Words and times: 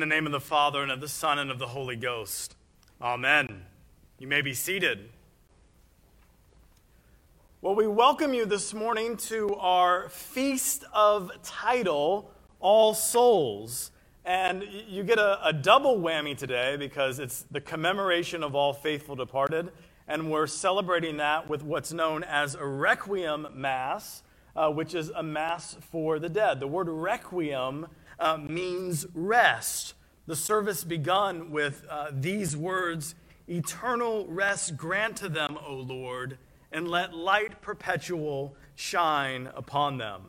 In 0.00 0.08
the 0.08 0.14
name 0.14 0.24
of 0.24 0.32
the 0.32 0.40
Father, 0.40 0.82
and 0.82 0.90
of 0.90 1.02
the 1.02 1.08
Son, 1.08 1.38
and 1.38 1.50
of 1.50 1.58
the 1.58 1.66
Holy 1.66 1.94
Ghost. 1.94 2.56
Amen. 3.02 3.66
You 4.18 4.28
may 4.28 4.40
be 4.40 4.54
seated. 4.54 5.10
Well, 7.60 7.74
we 7.74 7.86
welcome 7.86 8.32
you 8.32 8.46
this 8.46 8.72
morning 8.72 9.18
to 9.28 9.54
our 9.56 10.08
Feast 10.08 10.84
of 10.94 11.30
Title, 11.42 12.32
All 12.60 12.94
Souls. 12.94 13.90
And 14.24 14.64
you 14.88 15.02
get 15.02 15.18
a, 15.18 15.46
a, 15.46 15.52
double 15.52 15.98
whammy 15.98 16.34
today 16.34 16.78
because 16.78 17.18
it's 17.18 17.42
the 17.50 17.60
commemoration 17.60 18.42
of 18.42 18.54
all 18.54 18.72
faithful 18.72 19.16
departed. 19.16 19.70
And 20.08 20.30
we're 20.30 20.46
celebrating 20.46 21.18
that 21.18 21.46
with 21.46 21.62
what's 21.62 21.92
known 21.92 22.24
as 22.24 22.54
a 22.54 22.64
Requiem 22.64 23.48
Mass, 23.52 24.22
uh, 24.56 24.70
which 24.70 24.94
is 24.94 25.10
a 25.10 25.22
Mass 25.22 25.76
for 25.90 26.18
the 26.18 26.30
dead. 26.30 26.58
The 26.58 26.66
word 26.66 26.88
Requiem 26.88 27.86
uh, 28.20 28.36
means 28.36 29.06
rest. 29.14 29.94
The 30.26 30.36
service 30.36 30.84
begun 30.84 31.50
with 31.50 31.84
uh, 31.90 32.10
these 32.12 32.56
words 32.56 33.14
Eternal 33.48 34.28
rest 34.28 34.76
grant 34.76 35.16
to 35.16 35.28
them, 35.28 35.58
O 35.66 35.74
Lord, 35.74 36.38
and 36.70 36.86
let 36.86 37.12
light 37.12 37.60
perpetual 37.60 38.54
shine 38.76 39.48
upon 39.56 39.98
them. 39.98 40.22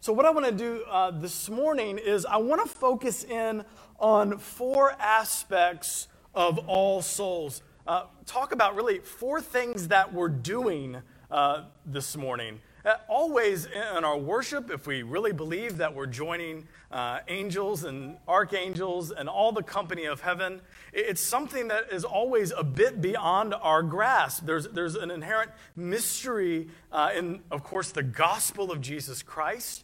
So, 0.00 0.10
what 0.14 0.24
I 0.24 0.30
want 0.30 0.46
to 0.46 0.52
do 0.52 0.84
uh, 0.88 1.10
this 1.10 1.50
morning 1.50 1.98
is 1.98 2.24
I 2.24 2.38
want 2.38 2.64
to 2.64 2.68
focus 2.68 3.24
in 3.24 3.62
on 3.98 4.38
four 4.38 4.92
aspects 4.92 6.08
of 6.34 6.58
all 6.66 7.02
souls. 7.02 7.60
Uh, 7.86 8.04
talk 8.24 8.52
about 8.52 8.74
really 8.74 9.00
four 9.00 9.42
things 9.42 9.88
that 9.88 10.14
we're 10.14 10.28
doing 10.28 10.96
uh, 11.30 11.64
this 11.84 12.16
morning. 12.16 12.60
Uh, 12.86 12.94
always 13.08 13.66
in 13.66 14.04
our 14.04 14.16
worship, 14.16 14.70
if 14.70 14.86
we 14.86 15.02
really 15.02 15.32
believe 15.32 15.76
that 15.76 15.92
we're 15.92 16.06
joining 16.06 16.68
uh, 16.92 17.18
angels 17.26 17.82
and 17.82 18.16
archangels 18.28 19.10
and 19.10 19.28
all 19.28 19.50
the 19.50 19.62
company 19.62 20.04
of 20.04 20.20
heaven, 20.20 20.60
it's 20.92 21.20
something 21.20 21.66
that 21.66 21.92
is 21.92 22.04
always 22.04 22.52
a 22.52 22.62
bit 22.62 23.00
beyond 23.00 23.52
our 23.54 23.82
grasp. 23.82 24.46
There's, 24.46 24.68
there's 24.68 24.94
an 24.94 25.10
inherent 25.10 25.50
mystery 25.74 26.68
uh, 26.92 27.10
in, 27.12 27.40
of 27.50 27.64
course, 27.64 27.90
the 27.90 28.04
gospel 28.04 28.70
of 28.70 28.80
Jesus 28.80 29.20
Christ 29.20 29.82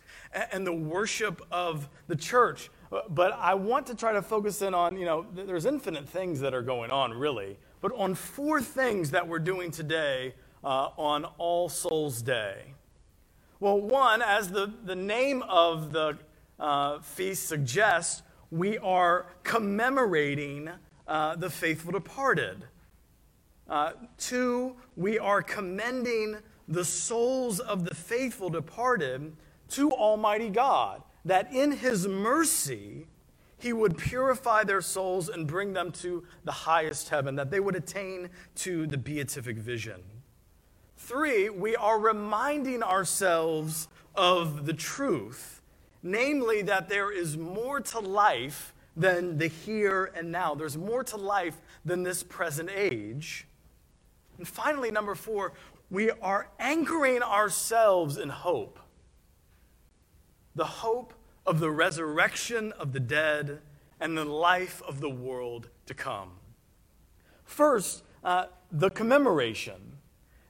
and 0.52 0.64
the 0.64 0.72
worship 0.72 1.44
of 1.50 1.88
the 2.06 2.14
church. 2.14 2.70
But 3.08 3.32
I 3.32 3.54
want 3.54 3.88
to 3.88 3.96
try 3.96 4.12
to 4.12 4.22
focus 4.22 4.62
in 4.62 4.74
on, 4.74 4.96
you 4.96 5.06
know, 5.06 5.26
there's 5.34 5.66
infinite 5.66 6.08
things 6.08 6.38
that 6.38 6.54
are 6.54 6.62
going 6.62 6.92
on, 6.92 7.12
really, 7.12 7.58
but 7.80 7.90
on 7.96 8.14
four 8.14 8.62
things 8.62 9.10
that 9.10 9.26
we're 9.26 9.40
doing 9.40 9.72
today 9.72 10.34
uh, 10.62 10.90
on 10.96 11.24
All 11.38 11.68
Souls 11.68 12.22
Day. 12.22 12.74
Well, 13.62 13.80
one, 13.80 14.22
as 14.22 14.48
the, 14.48 14.72
the 14.82 14.96
name 14.96 15.44
of 15.48 15.92
the 15.92 16.18
uh, 16.58 16.98
feast 16.98 17.46
suggests, 17.46 18.22
we 18.50 18.76
are 18.78 19.26
commemorating 19.44 20.68
uh, 21.06 21.36
the 21.36 21.48
faithful 21.48 21.92
departed. 21.92 22.64
Uh, 23.68 23.92
two, 24.18 24.74
we 24.96 25.16
are 25.16 25.42
commending 25.42 26.38
the 26.66 26.84
souls 26.84 27.60
of 27.60 27.84
the 27.84 27.94
faithful 27.94 28.50
departed 28.50 29.32
to 29.68 29.92
Almighty 29.92 30.48
God, 30.48 31.04
that 31.24 31.52
in 31.52 31.70
His 31.70 32.08
mercy, 32.08 33.06
He 33.58 33.72
would 33.72 33.96
purify 33.96 34.64
their 34.64 34.80
souls 34.80 35.28
and 35.28 35.46
bring 35.46 35.72
them 35.72 35.92
to 35.92 36.24
the 36.42 36.50
highest 36.50 37.10
heaven, 37.10 37.36
that 37.36 37.52
they 37.52 37.60
would 37.60 37.76
attain 37.76 38.28
to 38.56 38.88
the 38.88 38.98
beatific 38.98 39.56
vision. 39.56 40.02
Three, 41.12 41.50
we 41.50 41.76
are 41.76 41.98
reminding 41.98 42.82
ourselves 42.82 43.86
of 44.14 44.64
the 44.64 44.72
truth, 44.72 45.60
namely 46.02 46.62
that 46.62 46.88
there 46.88 47.12
is 47.12 47.36
more 47.36 47.82
to 47.82 47.98
life 47.98 48.72
than 48.96 49.36
the 49.36 49.48
here 49.48 50.10
and 50.16 50.32
now. 50.32 50.54
There's 50.54 50.78
more 50.78 51.04
to 51.04 51.18
life 51.18 51.60
than 51.84 52.02
this 52.02 52.22
present 52.22 52.70
age. 52.74 53.46
And 54.38 54.48
finally, 54.48 54.90
number 54.90 55.14
four, 55.14 55.52
we 55.90 56.10
are 56.10 56.48
anchoring 56.58 57.22
ourselves 57.22 58.16
in 58.16 58.30
hope 58.30 58.78
the 60.54 60.64
hope 60.64 61.12
of 61.44 61.60
the 61.60 61.70
resurrection 61.70 62.72
of 62.72 62.94
the 62.94 63.00
dead 63.00 63.60
and 64.00 64.16
the 64.16 64.24
life 64.24 64.80
of 64.88 65.00
the 65.00 65.10
world 65.10 65.68
to 65.84 65.92
come. 65.92 66.30
First, 67.44 68.02
uh, 68.24 68.46
the 68.70 68.88
commemoration. 68.88 69.98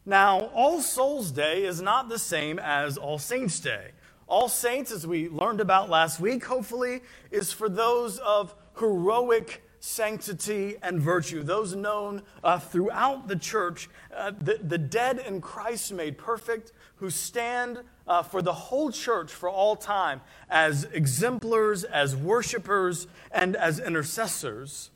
Now, 0.04 0.50
All 0.52 0.80
Souls 0.80 1.30
Day 1.30 1.64
is 1.64 1.80
not 1.80 2.08
the 2.08 2.18
same 2.18 2.58
as 2.58 2.98
All 2.98 3.18
Saints 3.18 3.60
Day. 3.60 3.92
All 4.26 4.48
Saints, 4.48 4.90
as 4.90 5.06
we 5.06 5.28
learned 5.28 5.60
about 5.60 5.88
last 5.88 6.18
week, 6.18 6.44
hopefully, 6.44 7.02
is 7.30 7.52
for 7.52 7.68
those 7.68 8.18
of 8.18 8.54
heroic 8.78 9.62
sanctity 9.78 10.76
and 10.82 11.00
virtue, 11.00 11.44
those 11.44 11.76
known 11.76 12.22
uh, 12.42 12.58
throughout 12.58 13.28
the 13.28 13.36
church, 13.36 13.88
uh, 14.16 14.32
the, 14.40 14.58
the 14.62 14.78
dead 14.78 15.18
in 15.24 15.40
Christ 15.40 15.92
made 15.92 16.18
perfect, 16.18 16.72
who 16.96 17.08
stand 17.08 17.78
uh, 18.08 18.22
for 18.22 18.42
the 18.42 18.52
whole 18.52 18.90
church 18.90 19.30
for 19.30 19.48
all 19.48 19.76
time 19.76 20.20
as 20.50 20.84
exemplars, 20.92 21.84
as 21.84 22.16
worshipers, 22.16 23.06
and 23.30 23.54
as 23.54 23.78
intercessors. 23.78 24.90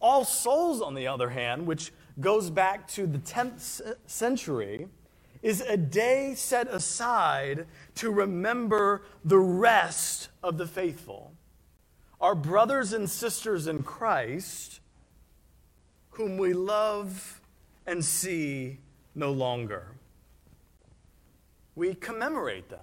All 0.00 0.24
Souls, 0.24 0.80
on 0.80 0.94
the 0.94 1.06
other 1.06 1.30
hand, 1.30 1.66
which 1.66 1.92
goes 2.20 2.50
back 2.50 2.86
to 2.88 3.06
the 3.06 3.18
10th 3.18 3.96
century, 4.06 4.88
is 5.42 5.60
a 5.62 5.76
day 5.76 6.34
set 6.34 6.68
aside 6.68 7.66
to 7.94 8.10
remember 8.10 9.02
the 9.24 9.38
rest 9.38 10.28
of 10.42 10.58
the 10.58 10.66
faithful. 10.66 11.32
Our 12.20 12.34
brothers 12.34 12.92
and 12.92 13.08
sisters 13.08 13.66
in 13.66 13.82
Christ, 13.82 14.80
whom 16.10 16.36
we 16.36 16.52
love 16.52 17.40
and 17.86 18.04
see 18.04 18.78
no 19.14 19.32
longer. 19.32 19.86
We 21.74 21.94
commemorate 21.94 22.68
them. 22.68 22.80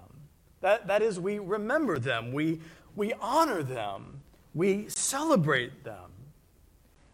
That, 0.61 0.87
that 0.87 1.03
is, 1.03 1.19
we 1.19 1.37
remember 1.37 1.99
them, 1.99 2.33
we, 2.33 2.59
we 2.95 3.13
honor 3.21 3.61
them, 3.61 4.21
we 4.55 4.89
celebrate 4.89 5.83
them. 5.83 6.11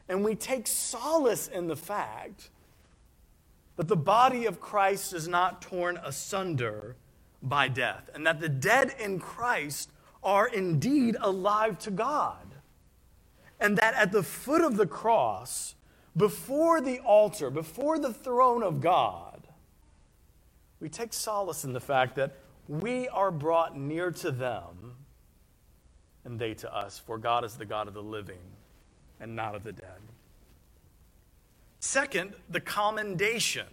And 0.10 0.24
we 0.24 0.36
take 0.36 0.68
solace 0.68 1.48
in 1.48 1.68
the 1.68 1.76
fact 1.76 2.50
that 3.76 3.88
the 3.88 3.96
body 3.96 4.46
of 4.46 4.60
Christ 4.60 5.14
is 5.14 5.28
not 5.28 5.62
torn 5.62 5.98
asunder 6.04 6.96
by 7.42 7.68
death, 7.68 8.10
and 8.14 8.26
that 8.26 8.40
the 8.40 8.50
dead 8.50 8.96
in 9.00 9.20
Christ 9.20 9.90
are 10.24 10.48
indeed 10.48 11.18
alive 11.20 11.78
to 11.80 11.92
God. 11.92 12.56
And 13.60 13.78
that 13.78 13.94
at 13.96 14.12
the 14.12 14.24
foot 14.24 14.62
of 14.62 14.78
the 14.78 14.86
cross, 14.86 15.76
before 16.16 16.82
the 16.82 17.00
altar, 17.00 17.50
before 17.50 17.98
the 17.98 18.14
throne 18.14 18.64
of 18.64 18.82
God, 18.82 19.48
we 20.80 20.90
take 20.90 21.14
solace 21.14 21.64
in 21.64 21.74
the 21.74 21.80
fact 21.80 22.16
that 22.16 22.36
we 22.68 23.08
are 23.10 23.32
brought 23.32 23.78
near 23.78 24.12
to 24.12 24.32
them 24.32 24.96
and 26.26 26.40
they 26.40 26.54
to 26.54 26.74
us, 26.74 27.00
for 27.00 27.18
God 27.18 27.44
is 27.44 27.56
the 27.56 27.66
God 27.66 27.88
of 27.88 27.94
the 27.94 28.04
living 28.04 28.40
and 29.24 29.36
not 29.36 29.56
of 29.56 29.64
the 29.64 29.72
dead. 29.72 29.88
Second, 31.80 32.34
the 32.50 32.60
commendation, 32.60 33.68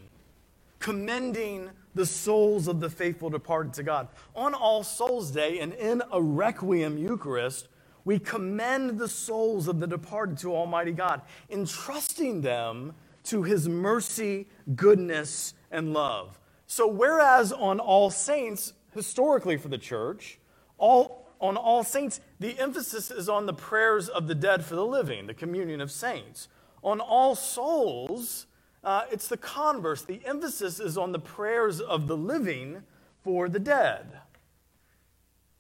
commending 0.79 1.71
the 1.95 2.07
souls 2.07 2.69
of 2.69 2.81
the 2.81 2.89
faithful 2.89 3.29
departed 3.31 3.75
to 3.75 3.83
God. 3.83 4.09
On 4.35 4.55
All 4.55 4.83
Souls 4.85 5.31
Day 5.31 5.59
and 5.59 5.75
in 5.75 6.03
a 6.13 6.23
Requiem 6.23 6.97
Eucharist, 6.97 7.69
we 8.05 8.19
commend 8.19 8.99
the 8.99 9.09
souls 9.09 9.69
of 9.69 9.81
the 9.81 9.87
departed 9.87 10.39
to 10.39 10.55
Almighty 10.55 10.93
God, 10.93 11.21
entrusting 11.51 12.41
them 12.41 12.95
to 13.25 13.43
His 13.43 13.69
mercy, 13.69 14.47
goodness, 14.75 15.55
and 15.71 15.93
love. 15.93 16.39
So, 16.67 16.87
whereas 16.87 17.53
on 17.53 17.81
All 17.81 18.11
Saints, 18.11 18.73
historically 18.95 19.57
for 19.57 19.69
the 19.69 19.79
church, 19.79 20.39
all 20.79 21.30
on 21.41 21.57
All 21.57 21.83
Saints, 21.83 22.21
the 22.39 22.59
emphasis 22.59 23.11
is 23.11 23.29
on 23.29 23.47
the 23.47 23.55
prayers 23.55 24.09
of 24.09 24.27
the 24.29 24.35
dead 24.35 24.65
for 24.65 24.75
the 24.75 24.85
living, 24.85 25.27
the 25.27 25.35
communion 25.35 25.81
of 25.81 25.91
saints. 25.91 26.49
On 26.83 27.01
All 27.01 27.35
Souls, 27.35 28.47
uh, 28.85 29.05
it's 29.11 29.29
the 29.29 29.37
converse. 29.37 30.03
The 30.03 30.21
emphasis 30.25 30.81
is 30.81 30.99
on 30.99 31.13
the 31.13 31.19
prayers 31.19 31.81
of 31.81 32.07
the 32.07 32.17
living 32.17 32.83
for 33.23 33.49
the 33.49 33.59
dead. 33.59 34.21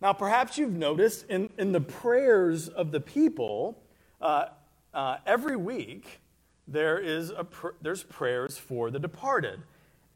Now, 0.00 0.12
perhaps 0.12 0.56
you've 0.56 0.72
noticed 0.72 1.26
in, 1.28 1.50
in 1.58 1.72
the 1.72 1.80
prayers 1.80 2.68
of 2.68 2.90
the 2.90 3.00
people, 3.00 3.82
uh, 4.20 4.46
uh, 4.94 5.16
every 5.26 5.56
week 5.56 6.20
there 6.66 6.98
is 6.98 7.30
a 7.30 7.44
pr- 7.44 7.74
there's 7.82 8.02
prayers 8.02 8.56
for 8.56 8.90
the 8.90 8.98
departed. 8.98 9.60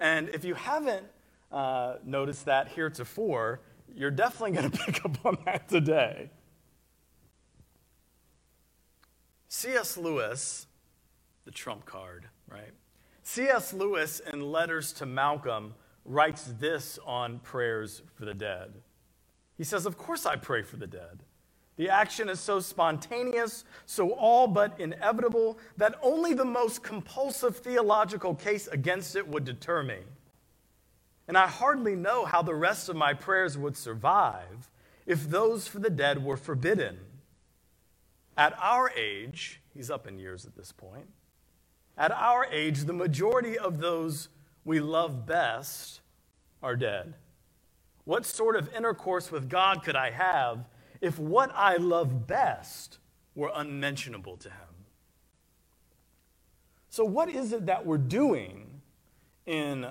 And 0.00 0.28
if 0.30 0.44
you 0.44 0.54
haven't 0.54 1.06
uh, 1.52 1.96
noticed 2.04 2.46
that 2.46 2.68
heretofore, 2.68 3.60
you're 3.94 4.10
definitely 4.10 4.52
going 4.52 4.70
to 4.70 4.78
pick 4.78 5.04
up 5.04 5.24
on 5.24 5.38
that 5.44 5.68
today. 5.68 6.30
C.S. 9.48 9.96
Lewis, 9.96 10.66
the 11.44 11.50
trump 11.50 11.84
card, 11.84 12.26
right? 12.48 12.72
C.S. 13.22 13.72
Lewis, 13.72 14.20
in 14.32 14.40
Letters 14.40 14.92
to 14.94 15.06
Malcolm, 15.06 15.74
writes 16.04 16.52
this 16.58 16.98
on 17.06 17.38
prayers 17.38 18.02
for 18.14 18.24
the 18.24 18.34
dead. 18.34 18.74
He 19.56 19.64
says, 19.64 19.86
Of 19.86 19.96
course 19.96 20.26
I 20.26 20.36
pray 20.36 20.62
for 20.62 20.76
the 20.76 20.86
dead. 20.86 21.22
The 21.76 21.88
action 21.88 22.28
is 22.28 22.38
so 22.38 22.60
spontaneous, 22.60 23.64
so 23.86 24.10
all 24.10 24.46
but 24.46 24.78
inevitable, 24.78 25.58
that 25.76 25.98
only 26.02 26.32
the 26.32 26.44
most 26.44 26.82
compulsive 26.82 27.56
theological 27.56 28.34
case 28.34 28.68
against 28.68 29.16
it 29.16 29.26
would 29.26 29.44
deter 29.44 29.82
me. 29.82 29.98
And 31.26 31.38
I 31.38 31.46
hardly 31.46 31.96
know 31.96 32.24
how 32.24 32.42
the 32.42 32.54
rest 32.54 32.88
of 32.88 32.96
my 32.96 33.14
prayers 33.14 33.56
would 33.56 33.76
survive 33.76 34.70
if 35.06 35.28
those 35.28 35.66
for 35.66 35.78
the 35.78 35.90
dead 35.90 36.24
were 36.24 36.36
forbidden. 36.36 36.98
At 38.36 38.56
our 38.60 38.90
age, 38.90 39.60
he's 39.72 39.90
up 39.90 40.06
in 40.06 40.18
years 40.18 40.44
at 40.44 40.56
this 40.56 40.72
point, 40.72 41.08
at 41.96 42.10
our 42.10 42.44
age, 42.46 42.84
the 42.84 42.92
majority 42.92 43.56
of 43.56 43.78
those 43.78 44.28
we 44.64 44.80
love 44.80 45.26
best 45.26 46.00
are 46.62 46.76
dead. 46.76 47.14
What 48.04 48.26
sort 48.26 48.56
of 48.56 48.74
intercourse 48.74 49.30
with 49.30 49.48
God 49.48 49.84
could 49.84 49.96
I 49.96 50.10
have 50.10 50.66
if 51.00 51.18
what 51.18 51.50
I 51.54 51.76
love 51.76 52.26
best 52.26 52.98
were 53.34 53.50
unmentionable 53.54 54.36
to 54.38 54.48
Him? 54.48 54.58
So, 56.88 57.04
what 57.04 57.28
is 57.28 57.52
it 57.52 57.66
that 57.66 57.86
we're 57.86 57.98
doing 57.98 58.80
in 59.46 59.86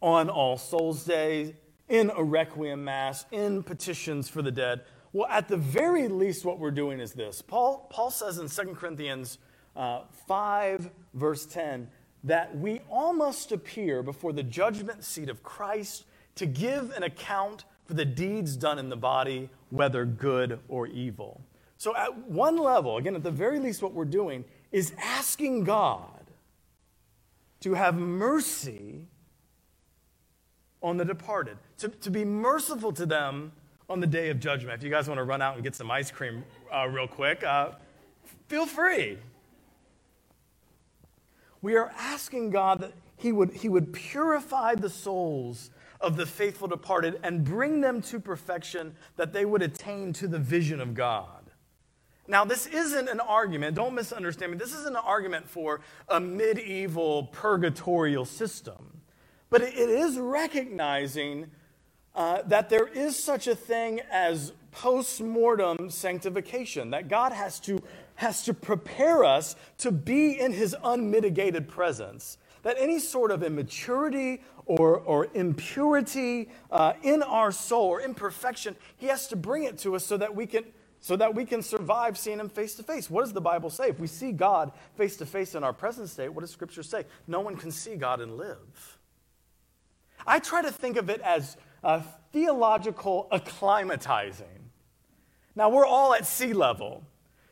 on 0.00 0.28
All 0.28 0.56
Souls 0.56 1.04
Day, 1.04 1.54
in 1.88 2.10
a 2.16 2.22
Requiem 2.22 2.84
Mass, 2.84 3.24
in 3.30 3.62
petitions 3.62 4.28
for 4.28 4.42
the 4.42 4.50
dead? 4.52 4.82
Well, 5.12 5.28
at 5.28 5.48
the 5.48 5.56
very 5.56 6.08
least, 6.08 6.44
what 6.44 6.58
we're 6.58 6.70
doing 6.70 7.00
is 7.00 7.12
this. 7.12 7.42
Paul, 7.42 7.88
Paul 7.90 8.10
says 8.10 8.38
in 8.38 8.48
2 8.48 8.74
Corinthians 8.74 9.38
uh, 9.74 10.02
5, 10.28 10.90
verse 11.14 11.46
10, 11.46 11.88
that 12.24 12.56
we 12.56 12.80
all 12.88 13.12
must 13.12 13.50
appear 13.50 14.02
before 14.02 14.32
the 14.32 14.42
judgment 14.42 15.02
seat 15.02 15.28
of 15.28 15.42
Christ 15.42 16.04
to 16.36 16.46
give 16.46 16.92
an 16.92 17.02
account 17.02 17.64
for 17.84 17.94
the 17.94 18.04
deeds 18.04 18.56
done 18.56 18.78
in 18.78 18.88
the 18.88 18.96
body, 18.96 19.48
whether 19.70 20.04
good 20.04 20.60
or 20.68 20.86
evil. 20.86 21.40
So, 21.76 21.96
at 21.96 22.28
one 22.28 22.56
level, 22.56 22.98
again, 22.98 23.16
at 23.16 23.22
the 23.22 23.30
very 23.30 23.58
least, 23.58 23.82
what 23.82 23.94
we're 23.94 24.04
doing 24.04 24.44
is 24.70 24.92
asking 24.98 25.64
God 25.64 26.20
to 27.60 27.74
have 27.74 27.96
mercy 27.96 29.08
on 30.82 30.96
the 30.96 31.04
departed, 31.04 31.56
to, 31.78 31.88
to 31.88 32.10
be 32.10 32.24
merciful 32.24 32.92
to 32.92 33.06
them 33.06 33.52
on 33.88 34.00
the 34.00 34.06
day 34.06 34.30
of 34.30 34.40
judgment. 34.40 34.78
If 34.78 34.84
you 34.84 34.90
guys 34.90 35.08
want 35.08 35.18
to 35.18 35.24
run 35.24 35.42
out 35.42 35.54
and 35.54 35.64
get 35.64 35.74
some 35.74 35.90
ice 35.90 36.10
cream 36.10 36.44
uh, 36.72 36.86
real 36.88 37.08
quick, 37.08 37.42
uh, 37.42 37.72
feel 38.48 38.66
free. 38.66 39.18
We 41.62 41.76
are 41.76 41.92
asking 41.98 42.50
God 42.50 42.80
that 42.80 42.92
he 43.16 43.32
would, 43.32 43.52
he 43.52 43.68
would 43.68 43.92
purify 43.92 44.74
the 44.74 44.88
souls 44.88 45.70
of 46.00 46.16
the 46.16 46.24
faithful 46.24 46.68
departed 46.68 47.20
and 47.22 47.44
bring 47.44 47.82
them 47.82 48.00
to 48.00 48.18
perfection 48.18 48.94
that 49.16 49.32
they 49.32 49.44
would 49.44 49.60
attain 49.60 50.12
to 50.14 50.26
the 50.26 50.38
vision 50.38 50.80
of 50.80 50.94
God. 50.94 51.50
Now, 52.26 52.44
this 52.44 52.66
isn't 52.66 53.08
an 53.08 53.20
argument, 53.20 53.74
don't 53.74 53.94
misunderstand 53.94 54.52
me. 54.52 54.58
This 54.58 54.72
isn't 54.72 54.94
an 54.94 55.02
argument 55.04 55.48
for 55.48 55.80
a 56.08 56.20
medieval 56.20 57.24
purgatorial 57.24 58.24
system, 58.24 58.99
but 59.50 59.62
it 59.62 59.74
is 59.74 60.16
recognizing 60.18 61.50
uh, 62.14 62.42
that 62.46 62.70
there 62.70 62.86
is 62.86 63.22
such 63.22 63.46
a 63.46 63.54
thing 63.54 64.00
as 64.10 64.52
post 64.70 65.20
mortem 65.20 65.90
sanctification, 65.90 66.90
that 66.90 67.08
God 67.08 67.32
has 67.32 67.60
to, 67.60 67.82
has 68.14 68.44
to 68.44 68.54
prepare 68.54 69.24
us 69.24 69.56
to 69.78 69.90
be 69.90 70.38
in 70.38 70.52
his 70.52 70.74
unmitigated 70.82 71.68
presence. 71.68 72.38
That 72.62 72.76
any 72.78 72.98
sort 72.98 73.30
of 73.30 73.42
immaturity 73.42 74.42
or, 74.66 74.98
or 74.98 75.28
impurity 75.34 76.50
uh, 76.70 76.92
in 77.02 77.22
our 77.22 77.50
soul 77.50 77.86
or 77.86 78.00
imperfection, 78.00 78.76
he 78.96 79.06
has 79.06 79.26
to 79.28 79.36
bring 79.36 79.64
it 79.64 79.78
to 79.78 79.96
us 79.96 80.04
so 80.04 80.16
that 80.16 80.34
we 80.34 80.46
can 80.46 80.64
so 81.02 81.16
that 81.16 81.34
we 81.34 81.46
can 81.46 81.62
survive 81.62 82.18
seeing 82.18 82.38
him 82.38 82.50
face 82.50 82.74
to 82.74 82.82
face. 82.82 83.08
What 83.08 83.22
does 83.22 83.32
the 83.32 83.40
Bible 83.40 83.70
say? 83.70 83.88
If 83.88 83.98
we 83.98 84.06
see 84.06 84.32
God 84.32 84.70
face 84.96 85.16
to 85.16 85.24
face 85.24 85.54
in 85.54 85.64
our 85.64 85.72
present 85.72 86.10
state, 86.10 86.28
what 86.28 86.42
does 86.42 86.50
Scripture 86.50 86.82
say? 86.82 87.06
No 87.26 87.40
one 87.40 87.56
can 87.56 87.70
see 87.70 87.96
God 87.96 88.20
and 88.20 88.36
live. 88.36 88.98
I 90.26 90.38
try 90.38 90.62
to 90.62 90.72
think 90.72 90.96
of 90.96 91.10
it 91.10 91.20
as 91.20 91.56
uh, 91.82 92.02
theological 92.32 93.28
acclimatizing. 93.32 94.44
Now, 95.54 95.68
we're 95.68 95.86
all 95.86 96.14
at 96.14 96.26
sea 96.26 96.52
level. 96.52 97.02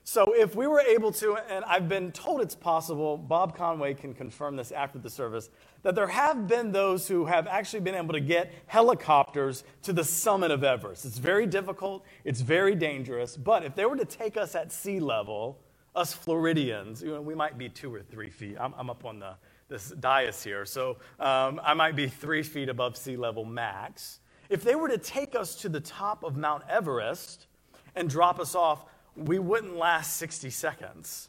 So, 0.05 0.33
if 0.33 0.57
we 0.57 0.67
were 0.67 0.81
able 0.81 1.13
to, 1.13 1.37
and 1.37 1.65
I've 1.67 1.87
been 1.87 2.13
told 2.13 2.41
it's 2.41 2.55
possible, 2.55 3.19
Bob 3.19 3.55
Conway 3.55 3.93
can 3.93 4.15
confirm 4.15 4.57
this 4.57 4.73
after 4.73 4.99
the 4.99 5.11
service, 5.11 5.51
that 5.83 5.95
there 5.95 6.07
have 6.07 6.47
been 6.47 6.73
those 6.73 7.07
who 7.07 7.27
have 7.27 7.47
actually 7.47 7.81
been 7.81 7.95
able 7.95 8.15
to 8.15 8.21
get 8.21 8.51
helicopters 8.69 9.65
to 9.83 9.93
the 9.93 10.05
summit 10.05 10.51
of 10.51 10.65
Everest. 10.65 11.05
It's 11.05 11.19
very 11.19 11.47
difficult, 11.47 12.07
it's 12.25 12.41
very 12.41 12.75
dangerous, 12.75 13.37
but 13.37 13.65
if 13.65 13.75
they 13.75 13.85
were 13.85 13.97
to 13.97 14.07
take 14.07 14.39
us 14.39 14.55
at 14.55 14.73
sea 14.73 14.99
level, 14.99 15.61
us 15.95 16.15
Floridians, 16.15 17.03
you 17.03 17.11
know, 17.11 17.21
we 17.21 17.35
might 17.35 17.59
be 17.59 17.69
two 17.69 17.93
or 17.95 18.01
three 18.01 18.31
feet. 18.31 18.57
I'm, 18.59 18.73
I'm 18.79 18.89
up 18.89 19.05
on 19.05 19.19
the, 19.19 19.35
this 19.69 19.91
dais 19.91 20.43
here, 20.43 20.65
so 20.65 20.97
um, 21.21 21.61
I 21.63 21.75
might 21.75 21.95
be 21.95 22.09
three 22.09 22.43
feet 22.43 22.69
above 22.69 22.97
sea 22.97 23.17
level 23.17 23.45
max. 23.45 24.21
If 24.49 24.65
they 24.65 24.75
were 24.75 24.89
to 24.89 24.99
take 24.99 25.35
us 25.35 25.55
to 25.57 25.69
the 25.69 25.81
top 25.81 26.25
of 26.25 26.37
Mount 26.37 26.63
Everest 26.69 27.47
and 27.95 28.09
drop 28.09 28.41
us 28.41 28.55
off, 28.55 28.87
we 29.15 29.39
wouldn't 29.39 29.77
last 29.77 30.17
60 30.17 30.51
seconds. 30.51 31.29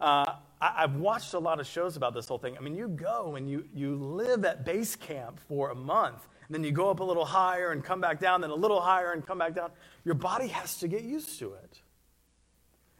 Uh, 0.00 0.34
I, 0.60 0.82
have 0.82 0.96
watched 0.96 1.34
a 1.34 1.38
lot 1.38 1.60
of 1.60 1.66
shows 1.66 1.96
about 1.96 2.14
this 2.14 2.28
whole 2.28 2.38
thing. 2.38 2.56
I 2.56 2.60
mean, 2.60 2.74
you 2.74 2.88
go 2.88 3.34
and 3.34 3.50
you, 3.50 3.64
you 3.74 3.96
live 3.96 4.44
at 4.44 4.64
base 4.64 4.96
camp 4.96 5.40
for 5.48 5.70
a 5.70 5.74
month, 5.74 6.26
and 6.46 6.54
then 6.54 6.64
you 6.64 6.70
go 6.70 6.88
up 6.88 7.00
a 7.00 7.04
little 7.04 7.24
higher 7.24 7.72
and 7.72 7.84
come 7.84 8.00
back 8.00 8.20
down, 8.20 8.40
then 8.40 8.50
a 8.50 8.54
little 8.54 8.80
higher 8.80 9.12
and 9.12 9.26
come 9.26 9.38
back 9.38 9.54
down. 9.54 9.70
Your 10.04 10.14
body 10.14 10.48
has 10.48 10.78
to 10.78 10.88
get 10.88 11.02
used 11.02 11.38
to 11.40 11.52
it. 11.54 11.80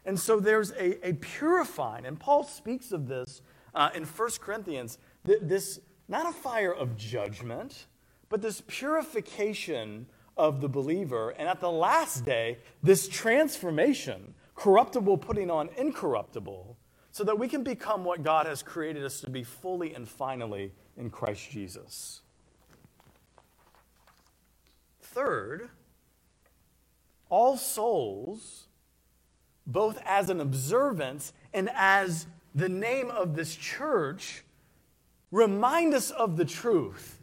And 0.04 0.18
so 0.18 0.40
there's 0.40 0.72
a, 0.72 1.06
a 1.06 1.12
purifying, 1.14 2.04
and 2.04 2.18
Paul 2.18 2.44
speaks 2.44 2.92
of 2.92 3.08
this 3.08 3.42
uh, 3.74 3.90
in 3.94 4.04
1 4.04 4.30
Corinthians, 4.40 4.98
th- 5.26 5.40
this 5.42 5.80
not 6.08 6.26
a 6.26 6.32
fire 6.32 6.72
of 6.72 6.96
judgment, 6.96 7.86
but 8.28 8.40
this 8.40 8.62
purification 8.66 10.06
of 10.36 10.60
the 10.60 10.68
believer. 10.68 11.30
And 11.30 11.48
at 11.48 11.60
the 11.60 11.70
last 11.70 12.24
day, 12.24 12.58
this 12.82 13.08
transformation, 13.08 14.34
corruptible 14.54 15.18
putting 15.18 15.50
on 15.50 15.68
incorruptible, 15.76 16.76
so 17.10 17.24
that 17.24 17.38
we 17.38 17.48
can 17.48 17.62
become 17.62 18.04
what 18.04 18.22
God 18.22 18.46
has 18.46 18.62
created 18.62 19.04
us 19.04 19.20
to 19.22 19.30
be 19.30 19.42
fully 19.42 19.94
and 19.94 20.08
finally 20.08 20.72
in 20.96 21.10
Christ 21.10 21.50
Jesus. 21.50 22.20
Third, 25.02 25.68
all 27.28 27.56
souls, 27.56 28.68
both 29.66 29.98
as 30.04 30.30
an 30.30 30.40
observance 30.40 31.32
and 31.52 31.68
as 31.74 32.26
the 32.54 32.68
name 32.68 33.10
of 33.10 33.34
this 33.36 33.54
church, 33.54 34.44
remind 35.30 35.94
us 35.94 36.10
of 36.10 36.36
the 36.36 36.44
truth 36.44 37.18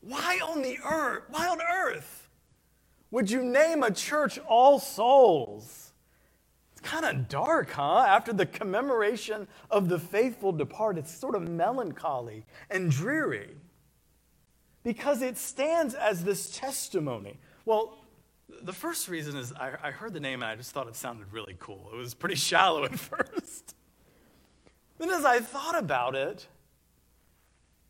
why 0.00 0.40
on 0.42 0.62
the 0.62 0.78
earth? 0.84 1.24
Why 1.28 1.48
on 1.48 1.60
earth 1.60 2.28
would 3.10 3.30
you 3.30 3.42
name 3.42 3.82
a 3.82 3.90
church 3.90 4.38
All 4.46 4.78
Souls? 4.78 5.92
It's 6.72 6.80
kind 6.80 7.04
of 7.04 7.28
dark, 7.28 7.70
huh? 7.70 8.04
After 8.06 8.32
the 8.32 8.46
commemoration 8.46 9.48
of 9.70 9.88
the 9.88 9.98
faithful 9.98 10.52
departed, 10.52 11.04
it's 11.04 11.14
sort 11.14 11.34
of 11.34 11.48
melancholy 11.48 12.44
and 12.70 12.90
dreary 12.90 13.50
because 14.84 15.20
it 15.22 15.36
stands 15.36 15.94
as 15.94 16.24
this 16.24 16.56
testimony. 16.56 17.38
Well, 17.64 17.98
the 18.62 18.72
first 18.72 19.08
reason 19.08 19.36
is 19.36 19.52
I, 19.52 19.72
I, 19.82 19.90
heard 19.90 20.12
the 20.12 20.20
name 20.20 20.42
and 20.42 20.50
I 20.50 20.56
just 20.56 20.72
thought 20.72 20.88
it 20.88 20.96
sounded 20.96 21.32
really 21.32 21.56
cool. 21.58 21.90
It 21.92 21.96
was 21.96 22.14
pretty 22.14 22.34
shallow 22.50 22.84
at 22.84 22.98
first. 22.98 23.74
Then, 24.98 25.10
as 25.10 25.24
I 25.24 25.40
thought 25.40 25.78
about 25.78 26.14
it, 26.14 26.48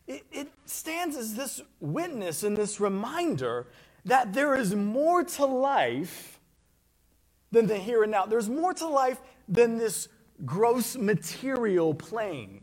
it, 0.07 0.25
it 0.31 0.49
stands 0.67 1.17
as 1.17 1.35
this 1.35 1.61
witness 1.81 2.43
and 2.43 2.57
this 2.57 2.81
reminder 2.81 3.67
that 4.05 4.33
there 4.33 4.55
is 4.55 4.75
more 4.75 5.25
to 5.25 5.47
life 5.47 6.41
than 7.51 7.67
the 7.67 7.77
here 7.77 8.03
and 8.03 8.13
now. 8.13 8.27
There's 8.27 8.49
more 8.49 8.75
to 8.75 8.87
life 8.87 9.21
than 9.49 9.79
this 9.79 10.09
gross 10.45 10.97
material 10.97 11.95
plane. 11.95 12.63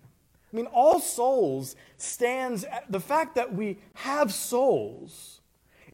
I 0.52 0.56
mean, 0.56 0.68
all 0.68 1.00
souls 1.00 1.76
stands, 1.98 2.66
the 2.90 3.00
fact 3.00 3.36
that 3.36 3.54
we 3.54 3.80
have 3.94 4.34
souls, 4.34 5.35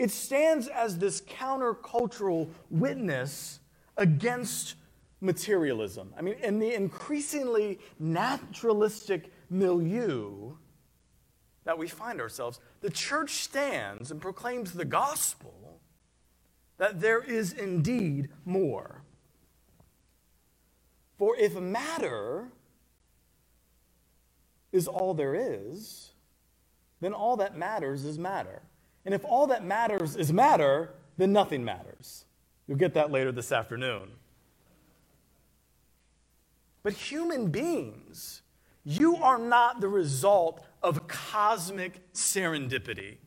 it 0.02 0.10
stands 0.10 0.68
as 0.68 0.98
this 0.98 1.22
countercultural 1.22 2.50
witness 2.72 3.60
against 3.98 4.74
materialism. 5.22 6.12
I 6.18 6.24
mean, 6.24 6.38
in 6.42 6.58
the 6.58 6.74
increasingly 6.74 7.78
naturalistic 8.00 9.32
milieu 9.52 10.56
that 11.66 11.78
we 11.78 11.88
find 11.88 12.20
ourselves, 12.20 12.60
the 12.80 12.90
church 12.90 13.44
stands 13.44 14.10
and 14.10 14.20
proclaims 14.20 14.72
the 14.72 14.86
gospel 14.86 15.80
that 16.80 17.00
there 17.00 17.22
is 17.22 17.54
indeed 17.54 18.30
more. 18.44 19.04
For 21.20 21.38
if 21.38 21.54
matter 21.54 22.48
is 24.72 24.88
all 24.88 25.14
there 25.14 25.36
is, 25.36 26.14
then 27.02 27.14
all 27.14 27.38
that 27.38 27.56
matters 27.56 28.04
is 28.04 28.18
matter. 28.18 28.64
And 29.06 29.14
if 29.14 29.26
all 29.26 29.48
that 29.48 29.64
matters 29.64 30.16
is 30.16 30.32
matter, 30.32 30.94
then 31.18 31.34
nothing 31.34 31.64
matters. 31.64 32.26
You'll 32.68 32.78
get 32.78 32.94
that 32.94 33.12
later 33.12 33.32
this 33.32 33.52
afternoon. 33.52 34.10
But 36.84 36.94
human 36.94 37.50
beings, 37.50 38.42
you 38.84 39.18
are 39.18 39.38
not 39.38 39.82
the 39.82 39.88
result 39.88 40.66
of 40.82 41.08
cosmic 41.08 42.14
serendipity. 42.14 43.18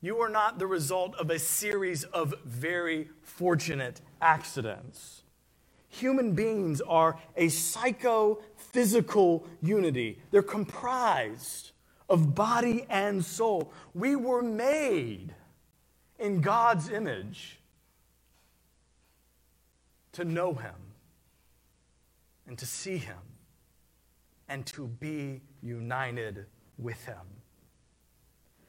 You 0.00 0.20
are 0.20 0.28
not 0.28 0.58
the 0.58 0.66
result 0.66 1.14
of 1.16 1.30
a 1.30 1.38
series 1.38 2.04
of 2.04 2.34
very 2.44 3.08
fortunate 3.22 4.00
accidents. 4.20 5.22
Human 5.88 6.34
beings 6.34 6.80
are 6.82 7.18
a 7.36 7.48
psychophysical 7.48 9.46
unity, 9.62 10.18
they're 10.30 10.42
comprised 10.42 11.72
of 12.08 12.34
body 12.34 12.86
and 12.88 13.24
soul. 13.24 13.72
We 13.94 14.16
were 14.16 14.42
made 14.42 15.34
in 16.18 16.40
God's 16.40 16.88
image 16.90 17.58
to 20.12 20.24
know 20.24 20.54
Him 20.54 20.74
and 22.46 22.58
to 22.58 22.66
see 22.66 22.98
Him 22.98 23.16
and 24.48 24.66
to 24.66 24.86
be 24.86 25.40
united 25.62 26.46
with 26.78 27.04
Him. 27.04 27.16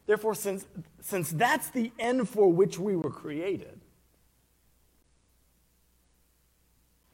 Therefore, 0.06 0.36
since, 0.36 0.66
since 1.02 1.32
that's 1.32 1.70
the 1.70 1.92
end 1.98 2.30
for 2.30 2.52
which 2.52 2.78
we 2.78 2.96
were 2.96 3.10
created, 3.10 3.82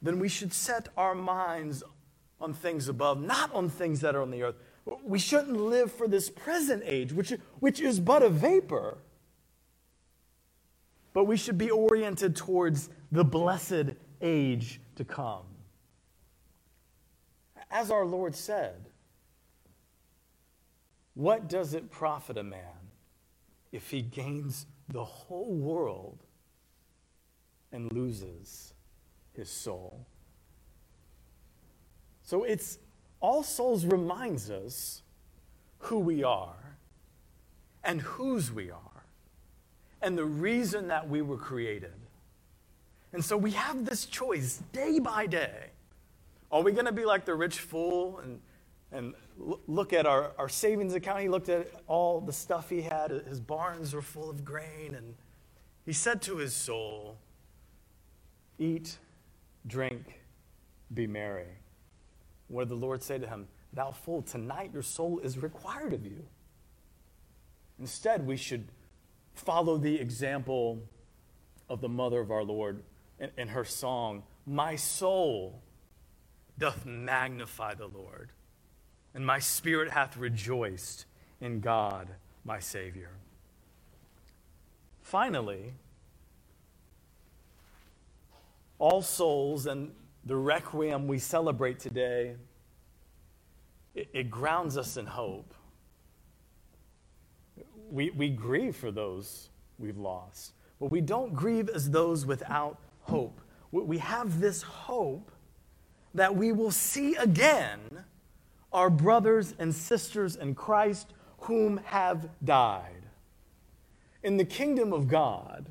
then 0.02 0.18
we 0.18 0.28
should 0.28 0.52
set 0.52 0.88
our 0.96 1.14
minds 1.14 1.82
on 2.40 2.52
things 2.52 2.88
above, 2.88 3.22
not 3.22 3.54
on 3.54 3.70
things 3.70 4.00
that 4.00 4.14
are 4.14 4.22
on 4.22 4.30
the 4.30 4.42
earth. 4.42 4.56
We 4.84 5.18
shouldn't 5.18 5.56
live 5.56 5.92
for 5.92 6.08
this 6.08 6.28
present 6.28 6.82
age, 6.84 7.12
which, 7.12 7.32
which 7.60 7.80
is 7.80 8.00
but 8.00 8.22
a 8.22 8.28
vapor. 8.28 8.98
But 11.12 11.24
we 11.24 11.36
should 11.36 11.58
be 11.58 11.70
oriented 11.70 12.34
towards 12.34 12.88
the 13.12 13.24
blessed 13.24 13.94
age 14.20 14.80
to 14.96 15.04
come. 15.04 15.44
As 17.70 17.90
our 17.90 18.04
Lord 18.04 18.34
said, 18.34 18.86
what 21.14 21.48
does 21.48 21.74
it 21.74 21.90
profit 21.90 22.38
a 22.38 22.42
man 22.42 22.90
if 23.70 23.90
he 23.90 24.02
gains 24.02 24.66
the 24.88 25.04
whole 25.04 25.54
world 25.54 26.18
and 27.70 27.92
loses 27.92 28.74
his 29.32 29.48
soul? 29.48 30.06
So 32.22 32.44
it's 32.44 32.78
all 33.22 33.42
souls 33.42 33.86
reminds 33.86 34.50
us 34.50 35.02
who 35.78 35.98
we 35.98 36.22
are 36.22 36.76
and 37.82 38.02
whose 38.02 38.52
we 38.52 38.70
are 38.70 39.04
and 40.02 40.18
the 40.18 40.24
reason 40.24 40.88
that 40.88 41.08
we 41.08 41.22
were 41.22 41.36
created. 41.36 41.94
And 43.12 43.24
so 43.24 43.36
we 43.36 43.52
have 43.52 43.84
this 43.84 44.06
choice 44.06 44.60
day 44.72 44.98
by 44.98 45.26
day. 45.26 45.70
Are 46.50 46.62
we 46.62 46.72
going 46.72 46.86
to 46.86 46.92
be 46.92 47.04
like 47.04 47.24
the 47.24 47.34
rich 47.34 47.60
fool 47.60 48.18
and, 48.18 48.40
and 48.90 49.14
look 49.38 49.92
at 49.92 50.04
our, 50.04 50.32
our 50.36 50.48
savings 50.48 50.94
account? 50.94 51.20
He 51.20 51.28
looked 51.28 51.48
at 51.48 51.68
all 51.86 52.20
the 52.20 52.32
stuff 52.32 52.68
he 52.68 52.82
had. 52.82 53.10
His 53.28 53.38
barns 53.38 53.94
were 53.94 54.02
full 54.02 54.28
of 54.28 54.44
grain. 54.44 54.94
And 54.96 55.14
he 55.86 55.92
said 55.92 56.20
to 56.22 56.38
his 56.38 56.54
soul, 56.54 57.18
Eat, 58.58 58.98
drink, 59.66 60.20
be 60.92 61.06
merry. 61.06 61.61
Did 62.60 62.68
the 62.68 62.74
Lord 62.74 63.02
say 63.02 63.18
to 63.18 63.26
him? 63.26 63.48
Thou 63.72 63.90
fool, 63.90 64.22
tonight 64.22 64.70
your 64.72 64.82
soul 64.82 65.18
is 65.20 65.38
required 65.38 65.92
of 65.92 66.04
you. 66.04 66.24
Instead, 67.80 68.26
we 68.26 68.36
should 68.36 68.68
follow 69.34 69.78
the 69.78 69.98
example 69.98 70.82
of 71.68 71.80
the 71.80 71.88
mother 71.88 72.20
of 72.20 72.30
our 72.30 72.44
Lord 72.44 72.82
in, 73.18 73.30
in 73.38 73.48
her 73.48 73.64
song, 73.64 74.24
My 74.46 74.76
soul 74.76 75.62
doth 76.58 76.84
magnify 76.84 77.74
the 77.74 77.86
Lord, 77.86 78.30
and 79.14 79.24
my 79.24 79.38
spirit 79.38 79.90
hath 79.90 80.16
rejoiced 80.16 81.06
in 81.40 81.60
God 81.60 82.08
my 82.44 82.58
Savior. 82.58 83.10
Finally, 85.00 85.72
all 88.78 89.00
souls 89.00 89.66
and 89.66 89.92
the 90.24 90.36
requiem 90.36 91.06
we 91.06 91.18
celebrate 91.18 91.78
today, 91.78 92.36
it, 93.94 94.08
it 94.12 94.30
grounds 94.30 94.76
us 94.76 94.96
in 94.96 95.06
hope. 95.06 95.54
We, 97.90 98.10
we 98.10 98.30
grieve 98.30 98.76
for 98.76 98.90
those 98.90 99.50
we've 99.78 99.98
lost, 99.98 100.52
but 100.80 100.90
we 100.90 101.00
don't 101.00 101.34
grieve 101.34 101.68
as 101.68 101.90
those 101.90 102.24
without 102.24 102.78
hope. 103.02 103.40
We 103.70 103.98
have 103.98 104.40
this 104.40 104.62
hope 104.62 105.30
that 106.14 106.34
we 106.34 106.52
will 106.52 106.70
see 106.70 107.14
again 107.16 107.80
our 108.72 108.90
brothers 108.90 109.54
and 109.58 109.74
sisters 109.74 110.36
in 110.36 110.54
Christ 110.54 111.12
whom 111.40 111.78
have 111.84 112.28
died. 112.44 113.02
In 114.22 114.36
the 114.36 114.44
kingdom 114.44 114.92
of 114.92 115.08
God, 115.08 115.68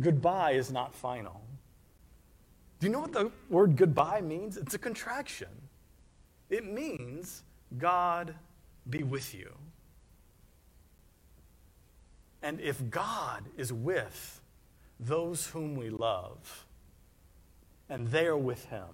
goodbye 0.00 0.52
is 0.52 0.72
not 0.72 0.94
final. 0.94 1.42
Do 2.80 2.86
you 2.86 2.92
know 2.92 3.00
what 3.00 3.12
the 3.12 3.30
word 3.50 3.76
goodbye 3.76 4.22
means? 4.22 4.56
It's 4.56 4.74
a 4.74 4.78
contraction. 4.78 5.48
It 6.48 6.64
means 6.64 7.44
God 7.78 8.34
be 8.88 9.02
with 9.02 9.34
you. 9.34 9.54
And 12.42 12.58
if 12.60 12.88
God 12.90 13.44
is 13.58 13.70
with 13.70 14.40
those 14.98 15.46
whom 15.46 15.76
we 15.76 15.90
love, 15.90 16.66
and 17.90 18.08
they 18.08 18.26
are 18.26 18.36
with 18.36 18.64
him, 18.66 18.88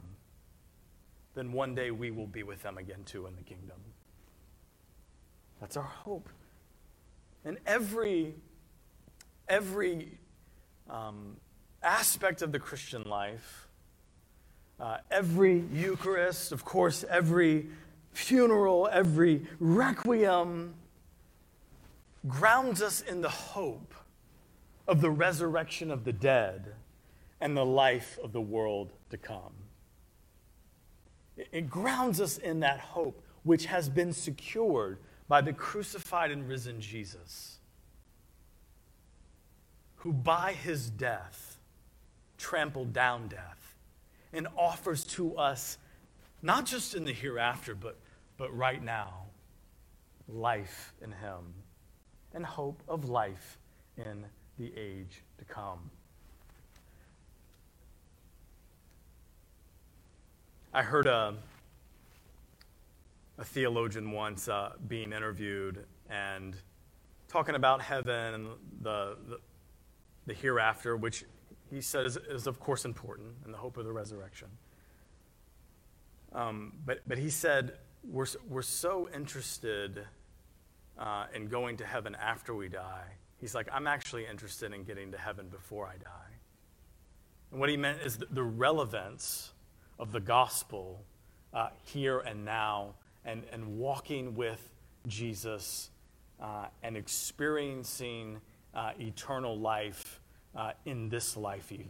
then 1.34 1.52
one 1.52 1.74
day 1.74 1.90
we 1.90 2.10
will 2.10 2.26
be 2.26 2.42
with 2.42 2.62
them 2.62 2.78
again 2.78 3.04
too 3.04 3.26
in 3.26 3.36
the 3.36 3.42
kingdom. 3.42 3.76
That's 5.60 5.76
our 5.76 5.82
hope. 5.82 6.28
And 7.44 7.58
every, 7.66 8.34
every 9.48 10.18
um, 10.90 11.36
aspect 11.82 12.42
of 12.42 12.52
the 12.52 12.58
Christian 12.58 13.02
life, 13.02 13.65
uh, 14.78 14.99
every 15.11 15.64
Eucharist, 15.73 16.52
of 16.52 16.64
course, 16.64 17.04
every 17.09 17.66
funeral, 18.12 18.88
every 18.92 19.47
requiem, 19.59 20.75
grounds 22.28 22.83
us 22.83 23.00
in 23.00 23.21
the 23.21 23.28
hope 23.28 23.95
of 24.87 25.00
the 25.00 25.11
resurrection 25.11 25.90
of 25.90 26.04
the 26.04 26.12
dead 26.12 26.75
and 27.40 27.56
the 27.56 27.64
life 27.64 28.18
of 28.23 28.33
the 28.33 28.40
world 28.40 28.92
to 29.11 29.16
come. 29.16 29.52
It 31.37 31.68
grounds 31.68 32.21
us 32.21 32.38
in 32.38 32.61
that 32.61 32.80
hope 32.80 33.23
which 33.42 33.66
has 33.66 33.88
been 33.88 34.12
secured 34.12 34.99
by 35.28 35.40
the 35.40 35.52
crucified 35.52 36.30
and 36.30 36.49
risen 36.49 36.80
Jesus, 36.80 37.59
who 39.97 40.12
by 40.12 40.52
his 40.52 40.88
death 40.90 41.59
trampled 42.38 42.92
down 42.92 43.28
death 43.28 43.55
and 44.36 44.46
offers 44.56 45.04
to 45.04 45.36
us, 45.36 45.78
not 46.42 46.66
just 46.66 46.94
in 46.94 47.04
the 47.04 47.12
hereafter, 47.12 47.74
but, 47.74 47.96
but 48.36 48.54
right 48.56 48.82
now, 48.82 49.24
life 50.28 50.92
in 51.02 51.10
him 51.10 51.54
and 52.34 52.44
hope 52.44 52.82
of 52.86 53.08
life 53.08 53.58
in 53.96 54.24
the 54.58 54.72
age 54.76 55.22
to 55.38 55.44
come. 55.44 55.90
I 60.74 60.82
heard 60.82 61.06
a, 61.06 61.34
a 63.38 63.44
theologian 63.44 64.10
once 64.10 64.48
uh, 64.48 64.72
being 64.86 65.12
interviewed 65.12 65.86
and 66.10 66.54
talking 67.28 67.54
about 67.54 67.80
heaven 67.80 68.34
and 68.34 68.46
the, 68.82 69.16
the, 69.28 69.38
the 70.26 70.34
hereafter, 70.34 70.94
which 70.96 71.24
he 71.70 71.80
says 71.80 72.16
is, 72.16 72.46
of 72.46 72.61
course, 72.61 72.85
important 72.85 73.35
and 73.44 73.52
the 73.52 73.58
hope 73.58 73.76
of 73.76 73.85
the 73.85 73.92
resurrection. 73.92 74.49
Um, 76.32 76.73
but, 76.85 77.00
but 77.06 77.18
he 77.18 77.30
said, 77.30 77.73
we're, 78.08 78.26
we're 78.49 78.62
so 78.62 79.08
interested 79.14 80.06
uh, 80.99 81.26
in 81.35 81.49
going 81.49 81.76
to 81.78 81.87
heaven 81.87 82.14
after 82.14 82.54
we 82.54 82.68
die 82.68 83.16
He's 83.38 83.54
like, 83.54 83.68
I'm 83.73 83.87
actually 83.87 84.26
interested 84.26 84.73
in 84.73 84.85
getting 84.85 85.12
to 85.12 85.18
heaven 85.18 85.49
before 85.49 85.87
I 85.87 85.96
die. 86.02 86.32
And 87.50 87.61
what 87.61 87.68
he 87.68 87.76
meant 87.76 88.00
is 88.02 88.18
the 88.30 88.42
relevance 88.42 89.52
of 89.99 90.12
the 90.12 90.20
gospel 90.20 91.04
uh, 91.52 91.68
here 91.85 92.20
and 92.20 92.44
now 92.44 92.94
and, 93.25 93.42
and 93.52 93.78
walking 93.78 94.35
with 94.35 94.73
Jesus 95.06 95.90
uh, 96.40 96.66
and 96.82 96.96
experiencing 96.96 98.40
uh, 98.75 98.92
eternal 98.99 99.58
life 99.58 100.20
uh, 100.56 100.72
in 100.84 101.08
this 101.08 101.36
life, 101.36 101.70
even. 101.70 101.88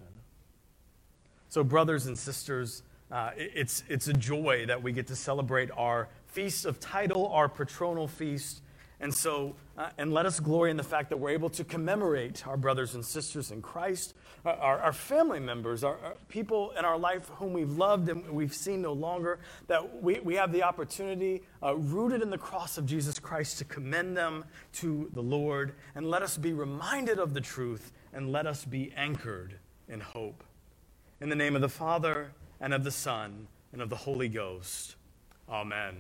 So, 1.48 1.62
brothers 1.62 2.06
and 2.06 2.18
sisters, 2.18 2.82
uh, 3.10 3.30
it's, 3.36 3.84
it's 3.88 4.08
a 4.08 4.12
joy 4.12 4.66
that 4.66 4.82
we 4.82 4.92
get 4.92 5.06
to 5.06 5.16
celebrate 5.16 5.70
our 5.76 6.08
feast 6.26 6.66
of 6.66 6.80
title, 6.80 7.28
our 7.28 7.48
patronal 7.48 8.10
feast, 8.10 8.62
And 8.98 9.12
so, 9.12 9.56
uh, 9.76 9.90
and 9.98 10.10
let 10.10 10.24
us 10.24 10.40
glory 10.40 10.70
in 10.70 10.78
the 10.78 10.82
fact 10.82 11.10
that 11.10 11.18
we're 11.18 11.30
able 11.30 11.50
to 11.50 11.64
commemorate 11.64 12.46
our 12.46 12.56
brothers 12.56 12.94
and 12.94 13.04
sisters 13.04 13.50
in 13.50 13.60
Christ, 13.60 14.14
our, 14.46 14.54
our, 14.54 14.78
our 14.80 14.92
family 14.92 15.38
members, 15.38 15.84
our, 15.84 15.98
our, 16.02 16.14
people 16.28 16.72
in 16.78 16.84
our 16.86 16.98
life 16.98 17.28
whom 17.36 17.52
we've 17.52 17.72
loved 17.72 18.08
and 18.08 18.26
we've 18.30 18.54
seen 18.54 18.80
no 18.80 18.94
longer, 18.94 19.38
that 19.66 20.02
we, 20.02 20.20
we 20.20 20.34
have 20.36 20.50
the 20.50 20.62
opportunity, 20.62 21.42
uh, 21.62 21.76
rooted 21.76 22.22
in 22.22 22.30
the 22.30 22.38
cross 22.38 22.78
of 22.78 22.86
Jesus 22.86 23.18
Christ, 23.18 23.58
to 23.58 23.64
commend 23.66 24.16
them 24.16 24.46
to 24.74 25.10
the 25.12 25.22
Lord. 25.22 25.74
And 25.94 26.08
let 26.08 26.22
us 26.22 26.38
be 26.38 26.54
reminded 26.54 27.18
of 27.18 27.34
the 27.34 27.40
truth 27.42 27.92
and 28.16 28.32
let 28.32 28.46
us 28.46 28.64
be 28.64 28.90
anchored 28.96 29.58
in 29.88 30.00
hope. 30.00 30.42
In 31.20 31.28
the 31.28 31.36
name 31.36 31.54
of 31.54 31.60
the 31.60 31.68
Father, 31.68 32.32
and 32.58 32.72
of 32.72 32.82
the 32.82 32.90
Son, 32.90 33.46
and 33.74 33.82
of 33.82 33.90
the 33.90 33.96
Holy 33.96 34.30
Ghost. 34.30 34.96
Amen. 35.50 35.96